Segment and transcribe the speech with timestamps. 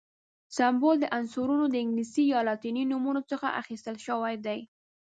[0.57, 4.59] سمبول د عنصرونو د انګلیسي یا لاتیني نومونو څخه اخیستل شوی دی.